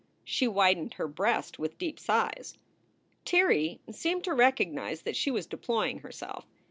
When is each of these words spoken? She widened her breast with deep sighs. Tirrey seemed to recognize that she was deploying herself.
She 0.23 0.47
widened 0.47 0.95
her 0.95 1.07
breast 1.07 1.59
with 1.59 1.77
deep 1.77 1.99
sighs. 1.99 2.57
Tirrey 3.23 3.81
seemed 3.91 4.23
to 4.23 4.33
recognize 4.33 5.03
that 5.03 5.15
she 5.15 5.29
was 5.29 5.45
deploying 5.45 5.99
herself. 5.99 6.47